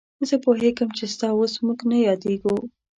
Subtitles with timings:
[0.27, 2.55] زه پوهېږم چې ستا اوس موږ نه یادېږو.